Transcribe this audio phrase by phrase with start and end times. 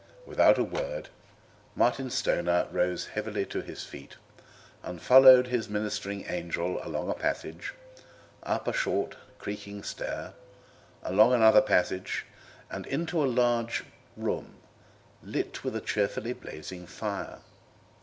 [0.25, 1.09] Without a word
[1.75, 4.15] Martin Stoner rose heavily to his feet
[4.81, 7.75] and followed his ministering angel along a passage,
[8.41, 10.33] up a short creaking stair,
[11.03, 12.25] along another passage,
[12.71, 13.83] and into a large
[14.17, 14.55] room
[15.21, 17.37] lit with a cheerfully blazing fire.